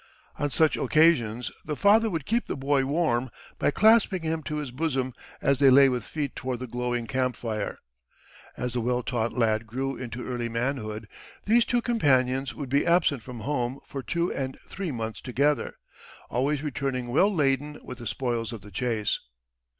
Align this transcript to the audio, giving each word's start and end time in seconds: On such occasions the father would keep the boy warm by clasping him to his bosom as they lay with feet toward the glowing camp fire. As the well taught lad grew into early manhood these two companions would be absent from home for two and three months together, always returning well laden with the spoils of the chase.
On 0.39 0.49
such 0.49 0.77
occasions 0.77 1.51
the 1.63 1.75
father 1.75 2.09
would 2.09 2.25
keep 2.25 2.47
the 2.47 2.57
boy 2.57 2.85
warm 2.87 3.29
by 3.59 3.69
clasping 3.69 4.23
him 4.23 4.41
to 4.41 4.55
his 4.57 4.71
bosom 4.71 5.13
as 5.43 5.59
they 5.59 5.69
lay 5.69 5.89
with 5.89 6.03
feet 6.03 6.35
toward 6.35 6.57
the 6.57 6.65
glowing 6.65 7.05
camp 7.05 7.35
fire. 7.35 7.77
As 8.57 8.73
the 8.73 8.81
well 8.81 9.03
taught 9.03 9.31
lad 9.31 9.67
grew 9.67 9.95
into 9.95 10.27
early 10.27 10.49
manhood 10.49 11.07
these 11.45 11.65
two 11.65 11.83
companions 11.83 12.55
would 12.55 12.69
be 12.69 12.83
absent 12.83 13.21
from 13.21 13.41
home 13.41 13.79
for 13.85 14.01
two 14.01 14.33
and 14.33 14.57
three 14.67 14.89
months 14.91 15.21
together, 15.21 15.75
always 16.31 16.63
returning 16.63 17.09
well 17.09 17.31
laden 17.31 17.77
with 17.83 17.99
the 17.99 18.07
spoils 18.07 18.51
of 18.51 18.61
the 18.61 18.71
chase. 18.71 19.19